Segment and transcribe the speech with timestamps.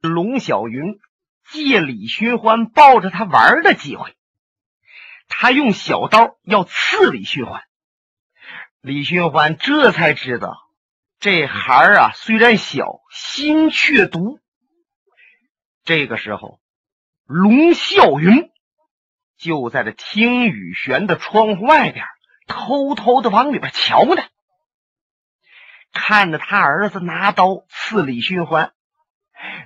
[0.00, 1.00] 龙小云
[1.50, 4.16] 借李寻欢抱着他玩的机会，
[5.28, 7.62] 他用小刀要刺李寻欢。
[8.80, 10.56] 李寻欢这才知道，
[11.18, 14.38] 这孩儿啊虽然小，心却毒。
[15.84, 16.60] 这个时候，
[17.26, 18.50] 龙啸云
[19.36, 22.04] 就在这听雨轩的窗户外边，
[22.46, 24.22] 偷偷的往里边瞧呢。
[25.92, 28.72] 看着他儿子拿刀刺李寻欢，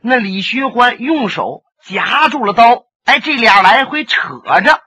[0.02, 4.18] 那李寻欢用手夹住了刀，哎，这俩来回扯
[4.64, 4.82] 着。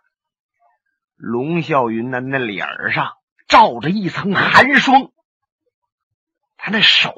[1.16, 3.14] 龙啸云的那脸上
[3.48, 5.12] 罩着一层寒霜，
[6.58, 7.14] 他那手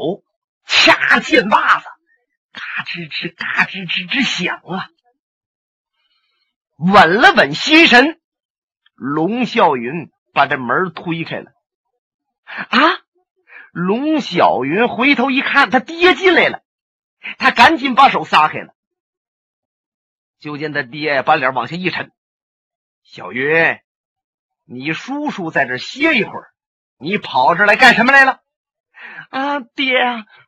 [0.65, 1.85] 掐剑把子。
[2.53, 4.89] 嘎吱吱，嘎吱吱吱响啊！
[6.77, 8.19] 稳了稳心神，
[8.95, 11.51] 龙啸云把这门推开了。
[12.45, 12.79] 啊！
[13.71, 16.61] 龙小云回头一看，他爹进来了，
[17.37, 18.73] 他赶紧把手撒开了。
[20.39, 22.11] 就见他爹把脸往下一沉
[23.03, 23.79] ：“小云，
[24.65, 26.49] 你叔叔在这歇一会儿，
[26.97, 28.41] 你跑这来干什么来了？”
[29.29, 29.95] 啊，爹，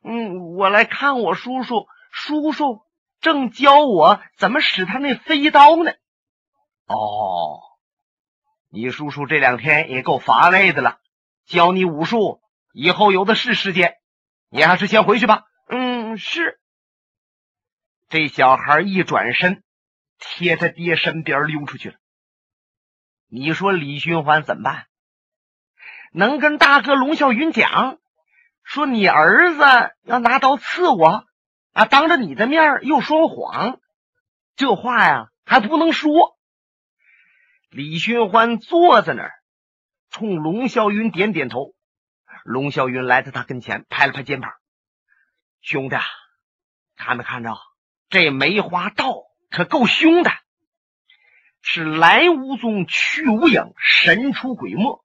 [0.02, 1.86] 嗯，我来看我叔叔。
[2.12, 2.82] 叔叔
[3.20, 5.92] 正教我怎么使他那飞刀呢。
[6.86, 7.60] 哦，
[8.68, 10.98] 你叔叔这两天也够乏累的了，
[11.46, 12.40] 教你武术，
[12.72, 13.96] 以后有的是时间。
[14.48, 15.44] 你还是先回去吧。
[15.68, 16.60] 嗯，是。
[18.10, 19.62] 这小孩一转身，
[20.18, 21.96] 贴他爹身边溜出去了。
[23.28, 24.86] 你说李寻欢怎么办？
[26.12, 27.98] 能跟大哥龙啸云讲，
[28.64, 29.62] 说你儿子
[30.02, 31.24] 要拿刀刺我。
[31.72, 31.84] 啊！
[31.84, 33.78] 当着你的面又说谎，
[34.56, 36.36] 这话呀还不能说。
[37.68, 39.32] 李寻欢坐在那儿，
[40.10, 41.76] 冲龙啸云点点头。
[42.42, 44.50] 龙啸云来到他跟前，拍了拍肩膀
[45.62, 45.96] ：“兄弟，
[46.96, 47.56] 看没看着
[48.10, 50.30] 这梅花道可够凶的？
[51.62, 55.04] 是来无踪，去无影，神出鬼没。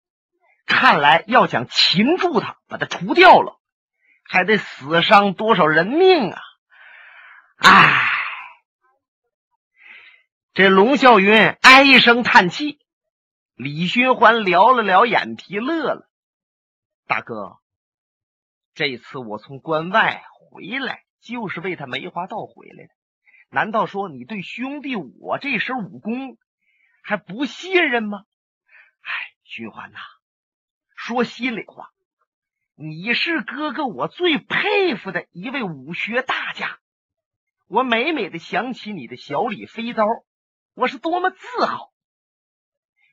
[0.66, 3.60] 看来要想擒住他，把他除掉了，
[4.24, 6.42] 还得死伤多少人命啊！”
[7.58, 8.10] 唉，
[10.54, 12.80] 这龙啸云唉声叹气，
[13.54, 16.10] 李寻欢撩了撩眼皮，乐了。
[17.06, 17.58] 大哥，
[18.74, 22.95] 这次我从关外回来，就是为他梅花道回来的。
[23.56, 26.38] 难道说你对兄弟我这身武功
[27.02, 28.26] 还不信任吗？
[29.00, 29.12] 唉，
[29.46, 30.00] 寻欢呐，
[30.98, 31.94] 说心里话，
[32.76, 36.80] 你是哥哥我最佩服的一位武学大家。
[37.68, 40.06] 我每每的想起你的小李飞刀，
[40.74, 41.94] 我是多么自豪！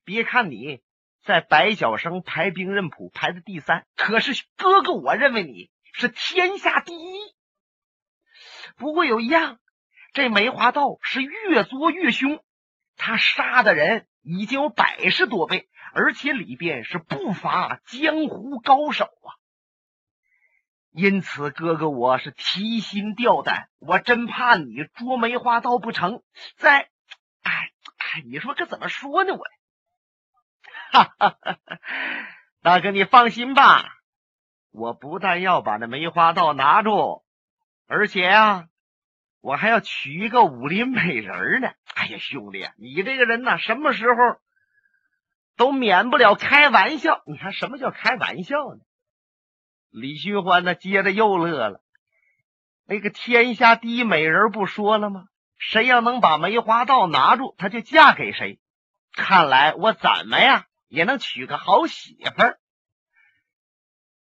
[0.03, 0.81] 别看你
[1.23, 7.17] 在百晓生排兵刃谱排的第三，可是哥哥我认为你是天下第一。
[8.75, 9.61] 不过有一样，
[10.13, 12.43] 这梅花道是越作越凶，
[12.97, 19.29] 他杀的人已经有百十多倍，而且里边是不乏江湖高手啊。
[20.91, 26.23] 因此，哥哥我是提心吊胆，我真怕你捉梅花道不成。
[26.57, 26.91] 在，
[27.43, 29.33] 哎哎，你说可怎么说呢？
[29.33, 29.43] 我，
[30.91, 31.59] 哈哈哈！
[32.61, 33.87] 大哥，你放心吧，
[34.71, 37.25] 我不但要把那梅花道拿住，
[37.87, 38.69] 而且啊，
[39.43, 41.69] 我还要娶一个武林美人呢。
[41.95, 44.41] 哎呀，兄弟，你这个人呢，什么时候
[45.57, 47.23] 都免不了开玩笑。
[47.27, 48.81] 你看，什么叫开玩笑呢？
[49.91, 51.83] 李寻欢呢，接着又乐了。
[52.87, 55.27] 那个天下第一美人不说了吗？
[55.59, 58.59] 谁要能把梅花道拿住，他就嫁给谁。
[59.13, 62.59] 看来我怎么呀也能娶个好媳妇儿。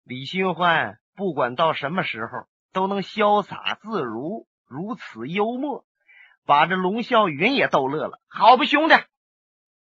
[0.03, 5.83] 李寻欢不管到什么时候都能潇洒自如，如此幽默，
[6.45, 8.21] 把这龙啸云也逗乐了。
[8.29, 8.95] 好吧，兄弟，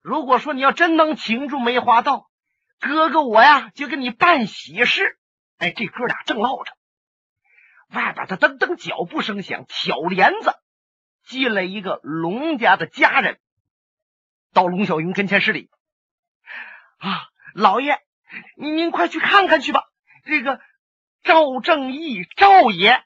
[0.03, 2.29] 如果说你要真能擒住梅花道，
[2.81, 5.17] 哥哥我呀就给你办喜事。
[5.59, 6.73] 哎，这哥俩正唠着，
[7.95, 10.55] 外边的噔噔脚步声响，挑帘子
[11.25, 13.39] 进来一个龙家的家人，
[14.53, 15.71] 到龙小云跟前施礼
[16.99, 18.01] ：“啊，老爷，
[18.57, 19.85] 您快去看看去吧。
[20.25, 20.61] 这个
[21.23, 23.05] 赵正义赵爷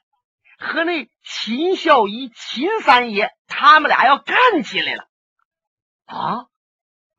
[0.57, 5.07] 和那秦孝仪秦三爷，他们俩要干起来了。
[6.05, 6.47] 啊？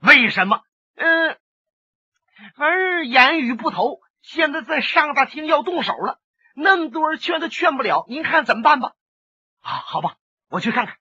[0.01, 0.63] 为什么？
[0.97, 1.39] 嗯，
[2.57, 6.19] 反正言语不投。”现在在上大厅要动手了，
[6.57, 8.95] 那么多人劝都劝不了，您看怎么办吧？
[9.61, 10.17] 啊，好吧，
[10.49, 10.97] 我去看看。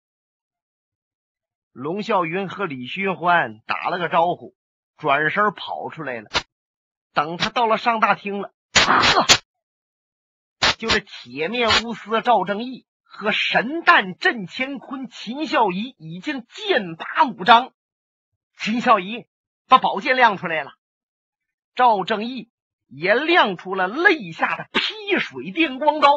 [1.72, 4.56] 龙啸云和李寻欢打了个招呼，
[4.96, 6.30] 转身跑出来了。
[7.14, 9.26] 等他到了上大厅了，呵，
[10.77, 17.74] 就是铁面无私赵正义和神弹震乾坤秦孝仪已经剑拔弩张。
[18.57, 19.25] 秦孝仪
[19.68, 20.72] 把宝剑亮出来了，
[21.75, 22.51] 赵正义
[22.88, 26.10] 也亮出了肋下的劈水电光刀，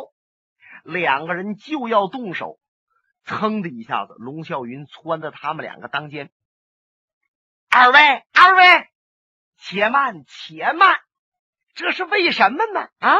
[0.84, 2.58] 两个人就要动手。
[3.24, 6.30] 噌的一下子，龙啸云窜到他们两个当间。
[7.68, 7.98] 二位，
[8.32, 8.88] 二位，
[9.58, 10.98] 且慢，且慢，
[11.74, 12.88] 这是为什么呢？
[12.98, 13.16] 啊，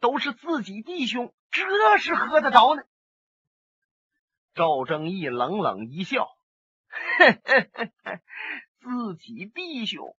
[0.00, 2.82] 都是自己弟兄，这是喝得着呢？
[4.54, 6.28] 赵正义冷冷一笑，
[8.80, 10.16] 自己弟兄，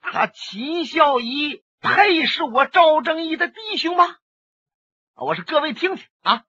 [0.00, 4.16] 他秦孝仪配是我赵正义的弟兄吗？
[5.14, 6.44] 我说各位听听啊。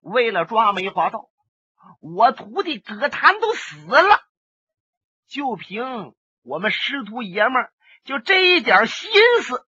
[0.00, 1.30] 为了抓梅花道，
[2.00, 4.20] 我徒弟葛谭都死了。
[5.26, 7.72] 就凭我们师徒爷们儿，
[8.04, 9.10] 就这一点心
[9.42, 9.66] 思，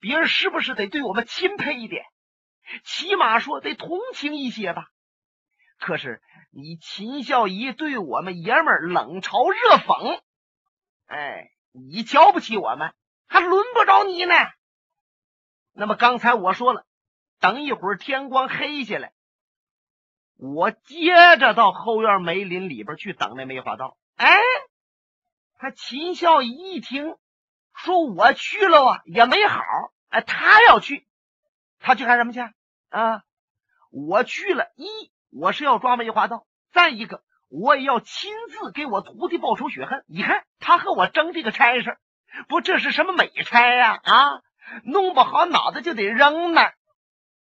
[0.00, 2.04] 别人是不是得对我们钦佩一点？
[2.84, 4.86] 起码说得同情一些吧。
[5.78, 10.20] 可是你秦孝仪对我们爷们冷嘲热讽，
[11.06, 12.92] 哎，你瞧不起我们，
[13.26, 14.34] 还轮不着你呢。
[15.72, 16.84] 那么刚才我说了，
[17.38, 19.12] 等一会儿天光黑下来。
[20.36, 23.96] 我接着到后院梅林里边去等那梅花道。
[24.16, 24.38] 哎，
[25.54, 27.16] 他秦孝仪一听
[27.84, 29.60] 说我去了啊，也没好。
[30.08, 31.06] 哎，他要去，
[31.78, 32.40] 他去干什么去
[32.88, 33.22] 啊？
[33.90, 34.86] 我去了，一
[35.30, 40.04] 我是要抓梅花道，再一个我也要亲自给我徒弟报仇雪恨。
[40.06, 41.98] 你看他和我争这个差事，
[42.48, 44.00] 不，这是什么美差呀？
[44.02, 44.42] 啊，
[44.84, 46.72] 弄不好脑子就得扔那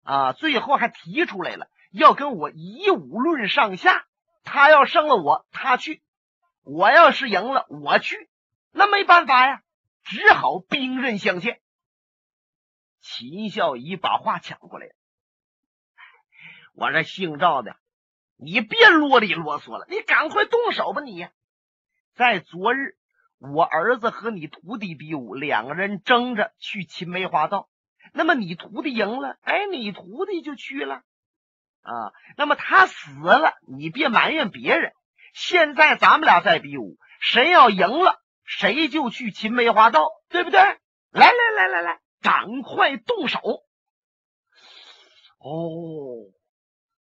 [0.03, 0.33] 啊！
[0.33, 1.67] 最后还提出来了。
[1.91, 4.05] 要跟我以武论上下，
[4.43, 6.01] 他要胜了我，他去；
[6.63, 8.29] 我要是赢了，我去。
[8.71, 9.61] 那没办法呀，
[10.09, 11.59] 只好兵刃相见。
[12.99, 14.93] 秦孝仪把话抢过来了
[16.73, 17.75] ：“我这姓赵的，
[18.37, 21.01] 你别啰里啰嗦了，你赶快动手吧！
[21.01, 21.27] 你
[22.13, 22.97] 在昨日，
[23.37, 27.69] 我儿子和你徒弟比武，两个人争着去秦梅花道。
[28.13, 31.03] 那么你徒弟赢了，哎，你徒弟就去了。”
[31.83, 34.93] 啊，那么他死了，你别埋怨别人。
[35.33, 40.59] 现在咱们俩在比武，谁要赢了，谁就去秦梅花道，对不对？
[40.59, 40.79] 来
[41.11, 43.39] 来来来来，赶快动手！
[45.37, 46.31] 哦，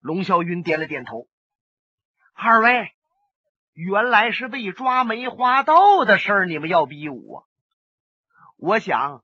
[0.00, 1.28] 龙啸云点了点头。
[2.32, 2.92] 二位，
[3.74, 7.44] 原来是为抓梅花道的事儿，你们要比武啊？
[8.56, 9.22] 我想。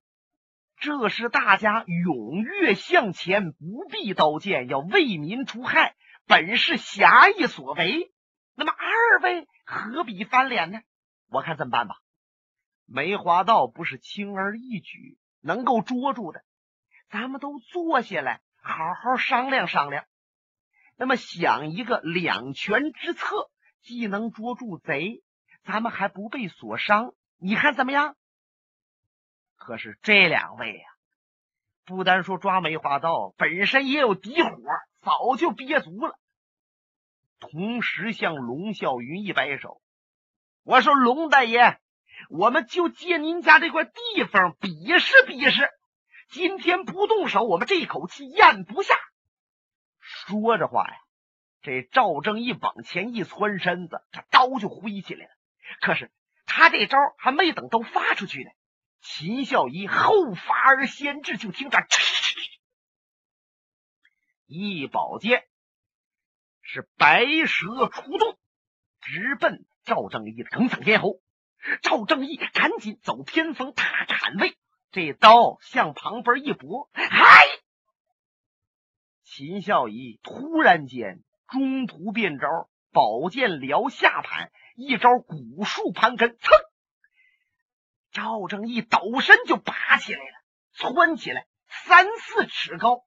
[0.80, 5.96] 这是大家踊跃向前，不避刀剑，要为民除害，
[6.28, 8.12] 本是侠义所为。
[8.54, 10.78] 那么二位何必翻脸呢？
[11.30, 11.96] 我看这么办吧，
[12.90, 16.42] 梅花道不是轻而易举能够捉住的，
[17.10, 20.06] 咱们都坐下来好好商量商量。
[20.96, 23.50] 那么想一个两全之策，
[23.82, 25.22] 既能捉住贼，
[25.64, 28.16] 咱们还不被所伤，你看怎么样？
[29.54, 30.84] 可是这两位呀，
[31.84, 34.50] 不单说抓梅花道，本身也有底火，
[35.02, 36.18] 早就憋足了。
[37.38, 39.82] 同时向龙啸云一摆手，
[40.64, 41.78] 我说：“龙大爷，
[42.28, 45.68] 我们就借您家这块地方比试比试。
[46.30, 48.94] 今天不动手，我们这口气咽不下。”
[50.00, 50.94] 说着话呀，
[51.62, 55.30] 这赵正义往前一窜身子，这刀就挥起来了。
[55.80, 56.10] 可是
[56.46, 58.50] 他这招还没等都发出去呢。
[59.00, 61.78] 秦孝仪后发而先至，就听着
[64.46, 65.44] 一宝剑
[66.62, 68.38] 是白蛇出洞，
[69.00, 71.20] 直奔赵正义的梗嗓咽喉。
[71.82, 74.56] 赵正义赶紧走偏锋，踏坎位，
[74.90, 77.46] 这刀向旁边一拨，嗨！
[79.24, 82.46] 秦孝仪突然间中途变招，
[82.92, 86.50] 宝剑撩下盘，一招古树盘根，噌！
[88.10, 90.34] 赵正义抖身就拔起来了，
[90.72, 93.04] 窜起来三四尺高。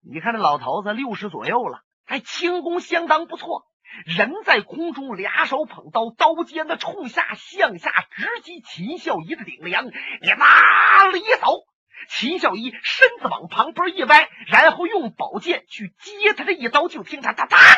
[0.00, 3.66] 你看这老头子六十左右了，还轻功相当不错。
[4.04, 9.86] 人在空中，俩手捧刀，刀尖子冲下，向下直击秦孝仪的顶梁。
[9.86, 11.64] 你哪里走？
[12.08, 16.88] 秦孝仪身子往旁边一歪，然后用宝剑去接他这一刀。
[16.88, 17.74] 就听他哒哒啦啦啦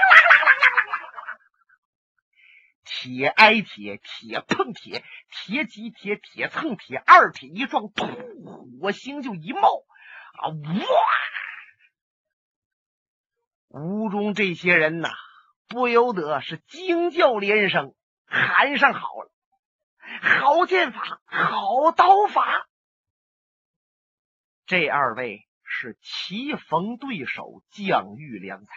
[0.53, 0.59] 啦。
[2.85, 8.09] 铁挨铁，铁碰铁，铁挤铁，铁蹭铁，二铁一撞，突，
[8.81, 9.85] 火星就一冒，
[10.33, 10.65] 啊哇！
[13.81, 15.11] 屋中这些人呐，
[15.69, 17.95] 不由得是惊叫连声，
[18.25, 19.31] 喊上好了，
[20.23, 22.67] 好剑法，好刀法。
[24.65, 28.73] 这二位是棋逢对手，将遇良才。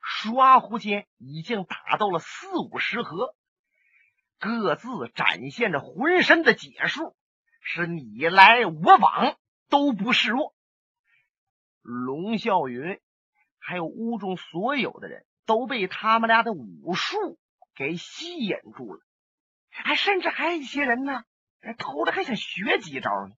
[0.00, 3.34] 刷胡间已经打到了四五十合，
[4.38, 7.16] 各自展现着浑身的解数，
[7.60, 9.36] 是你来我往
[9.68, 10.54] 都不示弱。
[11.80, 13.00] 龙啸云
[13.58, 17.38] 还有屋中所有的人都被他们俩的武术
[17.74, 19.00] 给吸引住了，
[19.70, 21.24] 还甚至还有一些人呢，
[21.78, 23.34] 偷着还想学几招呢。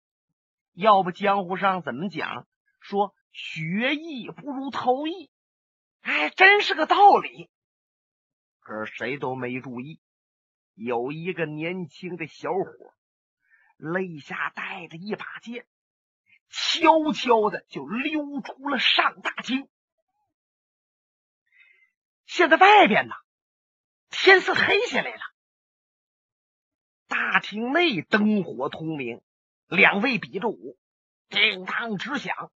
[0.72, 2.46] 要不江湖上怎么讲
[2.80, 5.30] 说学艺不如偷艺？
[6.02, 7.48] 哎，真是个道理。
[8.60, 10.00] 可是谁都没注意，
[10.74, 12.94] 有一个年轻的小伙
[13.76, 15.66] 肋下带着一把剑。
[16.50, 19.68] 悄悄的就溜出了上大厅。
[22.34, 23.14] 现在外边呢，
[24.10, 25.20] 天色黑下来了，
[27.06, 29.22] 大厅内灯火通明，
[29.68, 30.76] 两位比着武，
[31.28, 32.50] 叮当直响。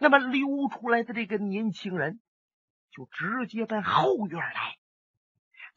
[0.00, 2.18] 那么溜出来的这个年轻人，
[2.92, 4.78] 就直接奔后院来。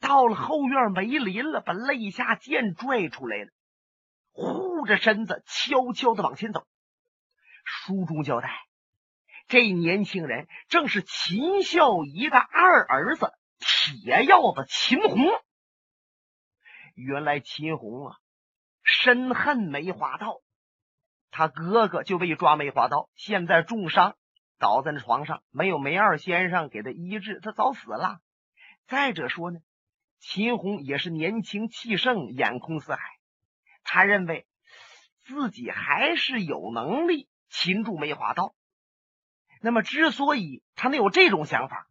[0.00, 3.50] 到了后院梅林了，把肋下剑拽出来了，
[4.32, 6.66] 护着身子，悄悄的往前走。
[7.62, 8.48] 书中交代，
[9.46, 15.18] 这年轻人正是秦孝仪的二儿子铁鹞子秦红。
[16.94, 18.16] 原来秦红啊，
[18.82, 20.40] 深恨梅花道，
[21.30, 24.16] 他哥哥就被抓梅花道，现在重伤，
[24.58, 28.20] 倒在那床上，没有梅二先生给他医治，他早死了。
[28.86, 29.60] 再者说呢，
[30.20, 33.00] 秦红也是年轻气盛，眼空四海，
[33.82, 34.46] 他认为
[35.24, 37.28] 自己还是有能力。
[37.50, 38.52] 擒住梅花道，
[39.64, 41.86] 那么之所以他能有这种想法，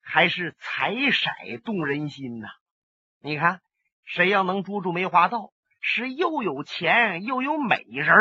[0.00, 2.48] 还是财色动人心呐。
[3.20, 3.60] 你看，
[4.06, 8.16] 谁要能捉住梅花道，是又有钱又有美人。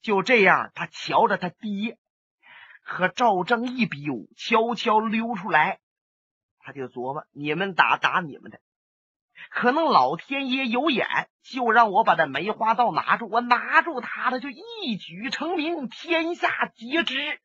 [0.00, 1.98] 就这样，他瞧着他爹
[2.84, 5.80] 和赵正一比武，悄悄溜出来，
[6.60, 8.60] 他就琢磨：你们打打你们的。
[9.54, 11.06] 可能老天爷有眼，
[11.44, 13.28] 就让我把这梅花道拿住。
[13.30, 17.40] 我拿住他，他就一举成名，天下皆知。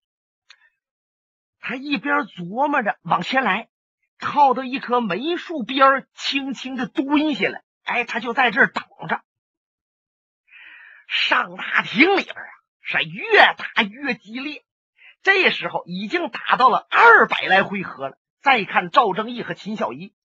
[1.59, 3.69] 他一边琢磨着往前来，
[4.17, 7.61] 靠到一棵梅树边轻轻的蹲下来。
[7.83, 9.21] 哎，他就在这儿等着。
[11.07, 12.49] 上大厅里边啊，
[12.81, 14.65] 是越打越激烈。
[15.21, 18.17] 这时候已经打到了二百来回合了。
[18.41, 20.15] 再看赵正义和秦小姨。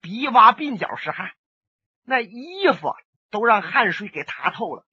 [0.00, 1.32] 鼻洼鬓角是汗，
[2.04, 2.94] 那衣服
[3.30, 4.86] 都让汗水给塌透了，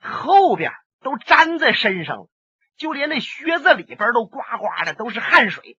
[0.00, 2.28] 后边都粘在身上了，
[2.76, 5.78] 就连那靴子里边都呱呱的都是汗水。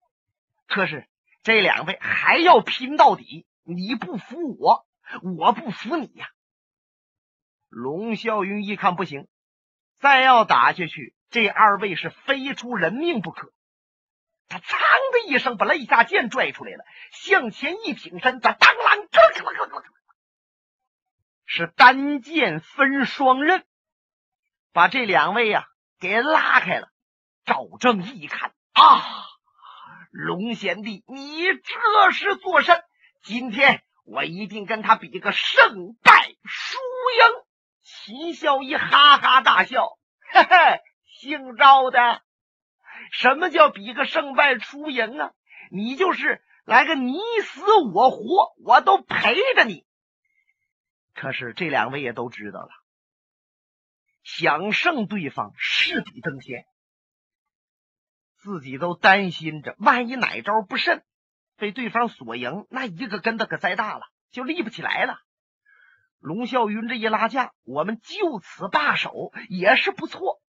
[0.67, 1.07] 可是
[1.43, 4.87] 这两位还要拼到底，你不服我，
[5.37, 6.29] 我不服你呀！
[7.69, 9.29] 龙啸云一看不行，
[9.99, 13.53] 再要打下去，这二位是非出人命不可。
[14.59, 19.83] 他噌的一声把肋下剑拽出来了，向前一挺身，他当啷，
[21.47, 23.65] 是单剑分双刃，
[24.73, 25.69] 把这两位呀
[26.01, 26.89] 给拉开了。
[27.45, 29.05] 赵正义一看啊，
[30.11, 32.83] 龙贤弟，你这是做甚？
[33.23, 36.79] 今天我一定跟他比个胜败输
[37.19, 37.45] 赢。
[37.83, 39.99] 秦孝义哈哈大笑，
[40.33, 42.23] 嘿嘿，姓赵的。
[43.17, 45.33] 什么叫比个胜败输赢啊？
[45.71, 49.87] 你就是来个你死我活，我都陪着你。
[51.15, 52.71] 可是这两位也都知道了，
[54.25, 56.65] 想胜对方势比登天，
[58.37, 61.05] 自己都担心着，万一哪招不慎
[61.57, 64.03] 被对方所赢，那一个跟头可栽大了，
[64.33, 65.21] 就立不起来了。
[66.19, 70.41] 龙啸云这一拉架，我们就此罢手也是不错。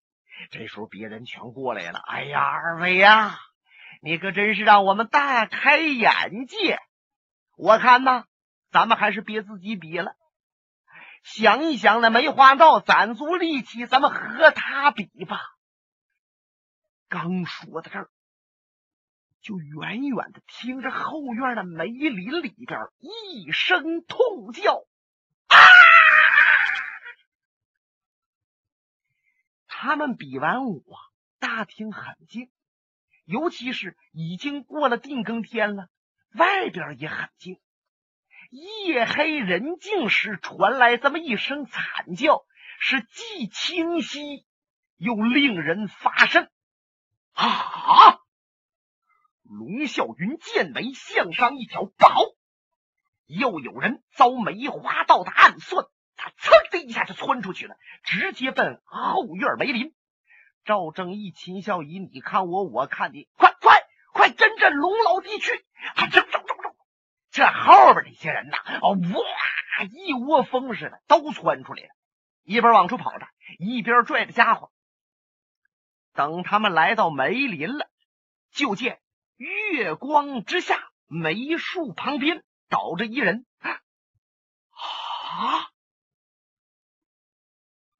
[0.51, 1.99] 这时候别人全过来了。
[1.99, 3.39] 哎呀，二位呀，
[4.01, 6.79] 你可真是让我们大开眼界。
[7.57, 8.25] 我看呐，
[8.71, 10.15] 咱们还是别自己比了。
[11.23, 15.41] 想一想，那梅花道攒足力气，咱们和他比吧。
[17.07, 18.09] 刚说到这儿，
[19.41, 24.83] 就远远的听着后院的梅林里边一声痛叫。
[29.77, 30.97] 他们比完武啊，
[31.37, 32.49] 大厅很静，
[33.25, 35.89] 尤其是已经过了定更天了，
[36.33, 37.59] 外边也很静。
[38.51, 42.45] 夜黑人静时传来这么一声惨叫，
[42.79, 44.45] 是既清晰
[44.95, 46.49] 又令人发瘆。
[47.33, 48.21] 啊！
[49.43, 52.21] 龙啸云剑眉向上一挑，不好，
[53.25, 55.85] 又有人遭梅花道的暗算。
[56.25, 59.93] 他噌的一下就窜出去了，直接奔后院梅林。
[60.63, 65.51] 赵正义、秦孝仪，你看我，我看你，快快快，跟着龙老弟去！
[66.11, 66.75] 走走走走！
[67.29, 71.89] 这后边这些人呐，哦哇，一窝蜂似的都窜出来了，
[72.43, 73.27] 一边往出跑着，
[73.59, 74.71] 一边拽着家伙。
[76.13, 77.87] 等他们来到梅林了，
[78.51, 78.99] 就见
[79.35, 83.45] 月光之下，梅树旁边倒着一人。
[83.59, 85.69] 啊！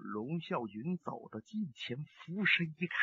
[0.06, 2.98] 龙啸云走到近前，俯身一看，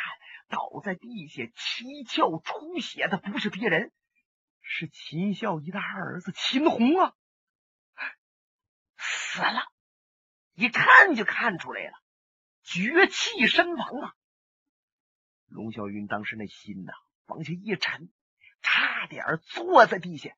[0.49, 3.93] 倒在地下七窍出血的不是别人，
[4.61, 7.15] 是秦孝仪的二儿子秦红啊！
[8.97, 9.69] 死了，
[10.55, 11.93] 一看就看出来了，
[12.63, 14.15] 绝气身亡啊！
[15.47, 16.93] 龙啸云当时那心呐
[17.27, 18.13] 往下一沉，
[18.63, 20.37] 差点坐在地下，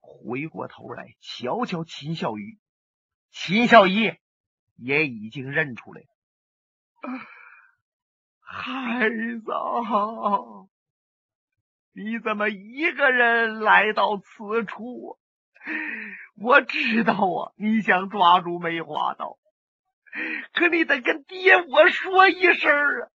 [0.00, 2.58] 回过头来瞧瞧秦孝仪，
[3.30, 4.18] 秦孝仪。
[4.76, 6.06] 也已经认出来了，
[8.40, 9.44] 孩子，
[11.92, 15.18] 你怎么一个人来到此处？
[16.36, 19.38] 我知道啊，你想抓住梅花刀，
[20.52, 23.08] 可你得跟爹我说一声啊！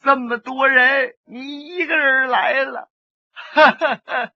[0.00, 2.90] 这么多人，你一个人来了，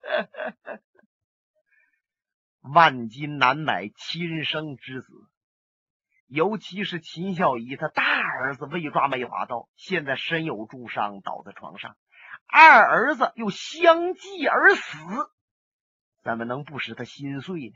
[2.73, 5.07] 万金难买亲生之子。
[6.33, 11.91] 尤其是秦孝仪，他大儿子为抓梅花刀，现在身有重伤，倒在床上；
[12.47, 14.97] 二儿子又相继而死，
[16.23, 17.75] 怎么能不使他心碎呢？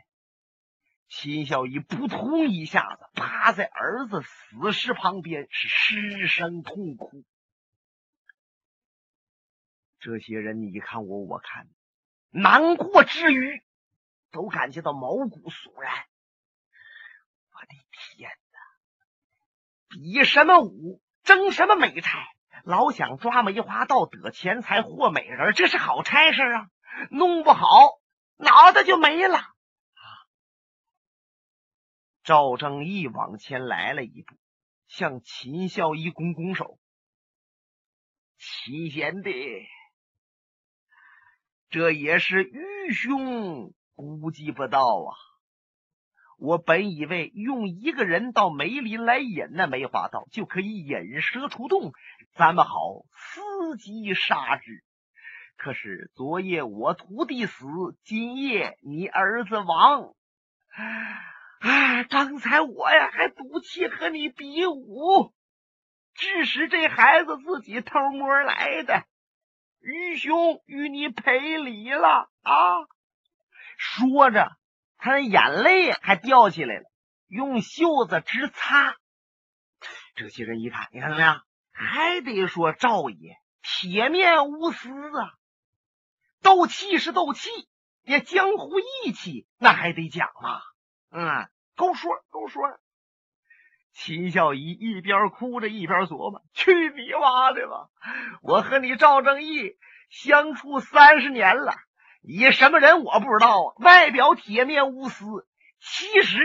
[1.08, 7.26] 秦孝仪扑通一下子趴在儿子死尸旁边，是失声痛哭。
[10.00, 11.68] 这些人，你看我，我看
[12.32, 13.62] 难过之余，
[14.32, 15.94] 都感觉到毛骨悚然。
[17.52, 18.32] 我的天！
[19.98, 22.24] 比什么武，争什么美差，
[22.64, 26.70] 老想抓梅花道得钱财获美人，这是好差事啊！
[27.10, 27.66] 弄不好
[28.36, 29.40] 脑袋就没了。
[32.22, 34.36] 赵正义往前来了一步，
[34.88, 36.78] 向秦孝义拱拱手
[38.38, 39.32] ：“秦贤弟，
[41.70, 45.18] 这也是愚兄估计不到啊。”
[46.38, 51.94] 我本以为用一个人到梅林来引那梅花道，就可以引蛇出洞，
[52.36, 52.72] 咱们好
[53.16, 54.84] 伺机杀之。
[55.58, 57.66] 可是昨夜我徒弟死，
[58.04, 60.14] 今夜你儿子亡。
[61.60, 62.04] 啊！
[62.04, 65.34] 刚才我呀还赌气和你比武，
[66.14, 69.04] 致使这孩子自己偷摸来的。
[69.82, 72.86] 愚兄与你赔礼了啊！
[73.78, 74.52] 说着。
[75.08, 76.84] 他的眼泪还掉下来了，
[77.28, 78.98] 用袖子直擦。
[80.16, 81.44] 这些人一看，你看怎么样？
[81.72, 85.32] 还得说赵爷铁面无私啊！
[86.42, 87.50] 斗气是斗气，
[88.04, 90.60] 也江湖义气，那还得讲嘛。
[91.10, 92.62] 嗯，够说够说。
[93.94, 97.88] 秦孝仪一边哭着一边琢磨：去你妈的吧！
[98.42, 99.78] 我和你赵正义
[100.10, 101.74] 相处三十年了。
[102.30, 105.48] 你什么人我不知道啊，外表铁面无私，
[105.80, 106.38] 其实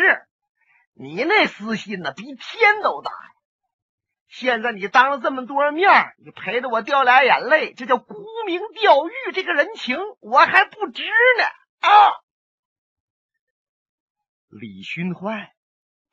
[0.93, 3.17] 你那私心呢比天都大呀！
[4.29, 8.15] 现在你当着这么多人面，你陪着我掉俩眼泪，这叫沽
[8.47, 11.45] 名钓誉，这个人情我还不值呢
[11.81, 11.91] 啊！
[14.49, 15.49] 李寻欢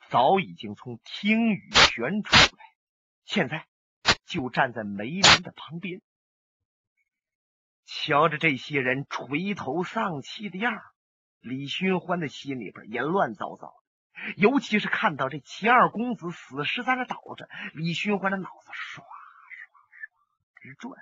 [0.09, 2.63] 早已经从听雨轩出来，
[3.23, 3.67] 现在
[4.25, 6.01] 就站在梅林的旁边。
[7.91, 10.79] 瞧着这些人垂头丧气的样
[11.39, 14.33] 李寻欢的心里边也乱糟糟的。
[14.37, 21.01] 尤其是看到这齐二公子死尸在那倒着，李寻欢的脑子唰唰唰直转。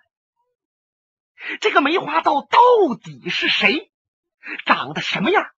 [1.60, 2.58] 这个梅花道到
[3.04, 3.92] 底是谁？
[4.66, 5.52] 长得什么样？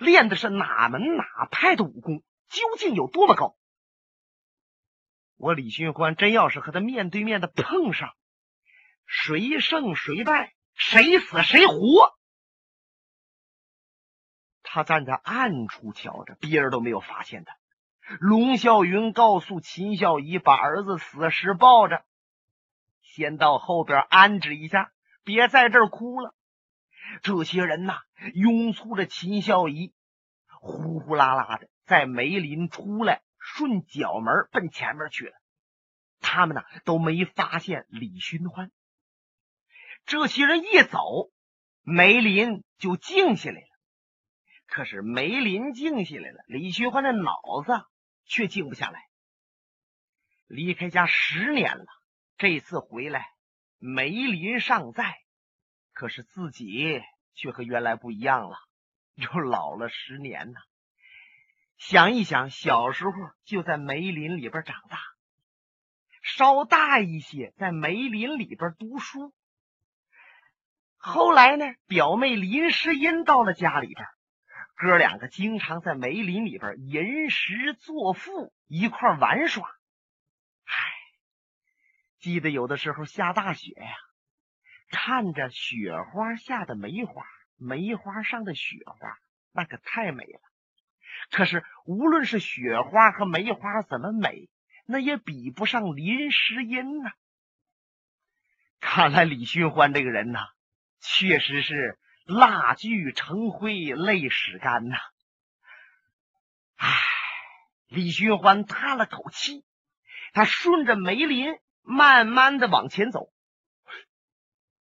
[0.00, 2.22] 练的是哪门哪派的武功？
[2.48, 3.56] 究竟有多么高？
[5.36, 8.12] 我李寻欢真要是和他面对面的碰上。
[9.14, 12.16] 谁胜谁败，谁死谁活？
[14.62, 17.54] 他站在暗处瞧着，别人都没有发现他。
[18.20, 22.04] 龙啸云告诉秦孝仪，把儿子死尸抱着，
[23.02, 24.90] 先到后边安置一下，
[25.24, 26.34] 别在这儿哭了。
[27.22, 28.00] 这些人呐，
[28.32, 29.92] 拥簇着秦孝仪，
[30.58, 35.34] 呼呼啦啦的在梅林出来，顺角门奔前面去了。
[36.20, 38.72] 他们呢，都没发现李寻欢。
[40.04, 41.30] 这些人一走，
[41.82, 43.66] 梅林就静下来了。
[44.66, 47.84] 可是梅林静下来了，李寻欢的脑子
[48.24, 49.00] 却静不下来。
[50.46, 51.86] 离开家十年了，
[52.36, 53.26] 这次回来，
[53.78, 55.14] 梅林尚在，
[55.92, 57.00] 可是自己
[57.34, 58.56] 却和原来不一样了，
[59.14, 60.60] 又老了十年呢。
[61.78, 63.12] 想一想，小时候
[63.44, 64.98] 就在梅林里边长大，
[66.22, 69.34] 稍大一些，在梅林里边读书。
[71.04, 74.06] 后来呢，表妹林诗音到了家里边，
[74.76, 79.68] 哥两个经常在梅林里边吟诗作赋，一块玩耍。
[80.64, 80.74] 唉，
[82.20, 83.96] 记得有的时候下大雪呀，
[84.90, 87.24] 看着雪花下的梅花，
[87.56, 89.18] 梅花上的雪花，
[89.50, 90.40] 那可太美了。
[91.32, 94.48] 可是无论是雪花和梅花怎么美，
[94.86, 97.10] 那也比不上林诗音呐。
[98.78, 100.38] 看来李寻欢这个人呐。
[101.02, 104.96] 确实是蜡炬成灰泪始干呐！
[106.76, 106.88] 唉，
[107.88, 109.64] 李寻欢叹了口气，
[110.32, 113.32] 他顺着梅林慢慢的往前走，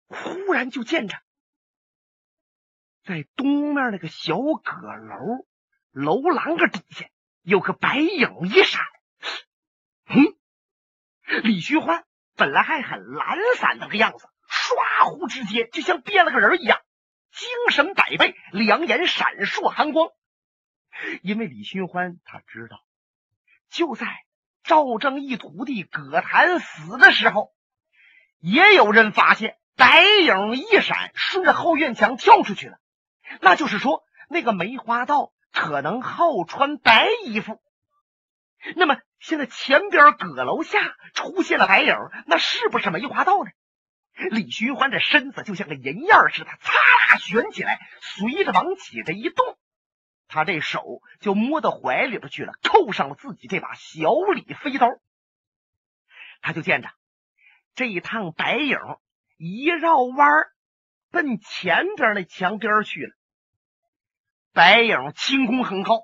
[0.08, 1.16] 忽然就见着
[3.04, 5.46] 在东面那个小阁楼
[5.92, 7.06] 楼廊个底下
[7.42, 8.84] 有个白影一闪。
[10.06, 10.36] 嗯，
[11.44, 12.04] 李寻欢
[12.34, 14.28] 本来还很懒散的个样子。
[15.08, 16.80] 忽之间，就像变了个人一样，
[17.32, 20.10] 精神百倍，两眼闪烁寒光。
[21.22, 22.80] 因为李寻欢他知道，
[23.70, 24.06] 就在
[24.62, 27.52] 赵正义徒弟葛谭死的时候，
[28.38, 32.78] 也有人发现白影一闪，顺着后院墙跳出去了。
[33.40, 37.60] 那就是说，那个梅花道可能好穿白衣服。
[38.74, 41.94] 那么，现在前边阁楼下出现了白影，
[42.26, 43.50] 那是不是梅花道呢？
[44.30, 46.72] 李寻欢这身子就像个银燕似的，擦
[47.12, 49.56] 啦旋起来，随着往起这一动，
[50.26, 54.88] 他这手就摸到怀里边去了，扣上了自己这把小李飞刀。
[56.40, 56.90] 他就见着
[57.74, 58.78] 这一趟白影
[59.36, 60.46] 一绕弯
[61.10, 63.14] 奔前边那墙边去了。
[64.52, 66.02] 白影轻功很高，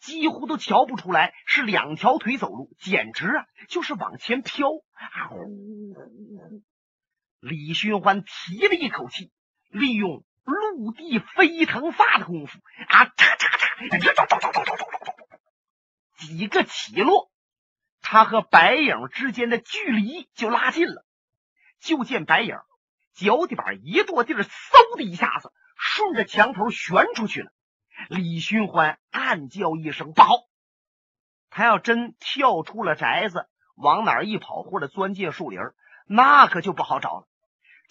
[0.00, 6.62] 几乎都瞧不出来是两条腿走路，简直啊就是往前飘啊呼呼呼。
[7.42, 9.32] 李寻欢提了一口气，
[9.68, 14.86] 利用陆地飞腾发的功夫啊，嚓嚓嚓，
[16.18, 17.32] 几个起落，
[18.00, 21.04] 他和白影之间的距离就拉近了。
[21.80, 22.58] 就见白影
[23.12, 27.50] 脚底板一跺地儿，嗖的一下子顺着墙头旋出去了。
[28.08, 30.28] 李寻欢暗叫一声不好，
[31.50, 35.58] 他要真跳出了宅子，往哪儿一跑，或者钻进树林，
[36.06, 37.26] 那可就不好找了。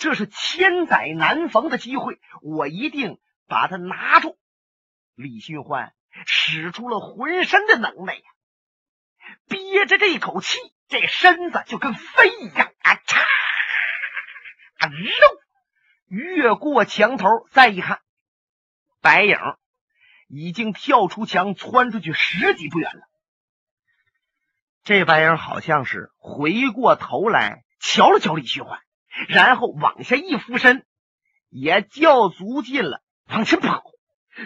[0.02, 4.36] 这是千载难逢的机会，我一定把它拿住。
[5.14, 5.94] 李寻欢
[6.26, 8.24] 使出了浑身的能耐呀，
[9.48, 12.96] 憋着这口气，这身子就跟飞一样啊！
[12.96, 13.20] 嚓
[14.80, 15.42] 啊，肉
[16.08, 18.02] 越过墙头，再一看，
[19.02, 19.38] 白影
[20.28, 23.04] 已经跳出墙，窜出去十几步远了。
[24.82, 28.82] 这白影好像是回过头来瞧了瞧李寻欢。
[29.28, 30.86] 然后往下一俯身，
[31.50, 33.84] 也叫足劲了，往前跑。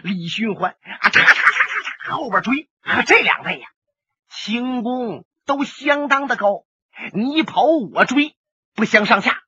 [0.04, 2.70] 李寻欢啊，嚓嚓嚓嚓嚓，后边追。
[2.82, 3.68] 可这两位呀，
[4.30, 6.66] 轻功都相当的高，
[7.14, 8.36] 你跑我追，
[8.74, 9.44] 不相上下。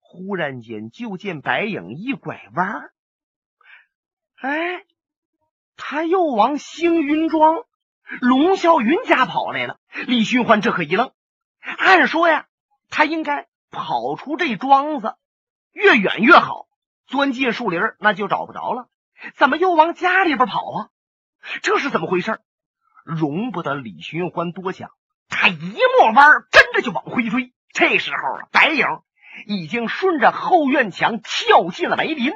[0.00, 2.90] 忽然间，就见白影一拐弯，
[4.36, 4.84] 哎，
[5.76, 7.64] 他又往星云庄
[8.20, 9.78] 龙啸云家跑来了。
[10.06, 11.12] 李寻欢这可一愣，
[11.60, 12.46] 按说呀，
[12.88, 13.48] 他应该。
[13.70, 15.14] 跑出这庄子，
[15.72, 16.66] 越远越好。
[17.06, 18.88] 钻进树林那就找不着了。
[19.36, 20.88] 怎么又往家里边跑啊？
[21.62, 22.38] 这是怎么回事？
[23.04, 24.90] 容不得李寻欢多想，
[25.28, 27.54] 他一抹弯，跟着就往回追。
[27.72, 28.86] 这时候啊，白影
[29.46, 32.32] 已经顺着后院墙跳进了梅林。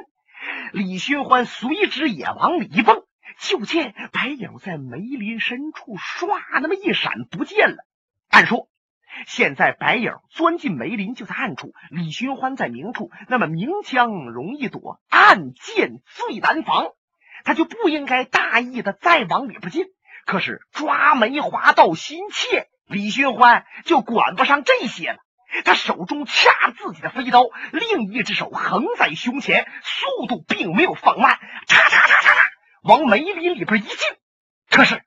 [0.71, 3.03] 李寻欢随之也往里一蹦，
[3.39, 6.27] 就见白影在梅林深处唰
[6.61, 7.85] 那么一闪不见了。
[8.29, 8.67] 按说。
[9.27, 16.89] 现在白影钻进梅林就在暗处，李寻欢在明处，那么明枪容易躲，暗箭最难防，
[17.43, 19.85] 他就不应该大意的再往里边进。
[20.25, 25.17] 可是抓梅花盗心切，李寻欢就管不上这些了。
[25.65, 32.47] 他手中掐自己的飞刀，另一只手横在胸前，速度并没有放慢，嚓嚓嚓嚓嚓，
[32.83, 33.97] 往梅林里边一进。
[34.69, 35.03] 可是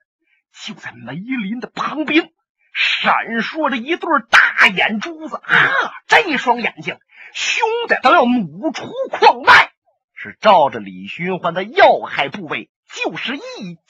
[0.63, 2.31] 就在梅林的旁边。
[2.77, 5.71] 闪烁着一对大眼珠子啊！
[6.07, 6.99] 这一双眼睛
[7.33, 9.71] 凶的都要弩出眶外，
[10.13, 13.81] 是照着李寻欢的要害部位就是一击。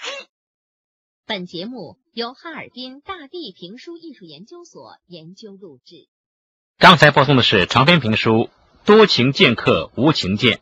[1.25, 6.07] 本节目由哈尔滨大地评书艺术研究所研究录制。
[6.77, 8.31] 刚才播送的是长篇评书
[8.85, 10.57] 《多情剑客无情剑》，